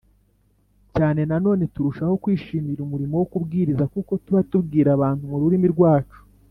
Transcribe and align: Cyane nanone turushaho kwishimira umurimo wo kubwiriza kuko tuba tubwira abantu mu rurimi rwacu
Cyane 0.95 1.21
nanone 1.29 1.63
turushaho 1.73 2.13
kwishimira 2.23 2.79
umurimo 2.83 3.13
wo 3.19 3.25
kubwiriza 3.31 3.83
kuko 3.93 4.11
tuba 4.23 4.41
tubwira 4.49 4.89
abantu 4.97 5.23
mu 5.31 5.37
rurimi 5.41 5.67
rwacu 5.75 6.19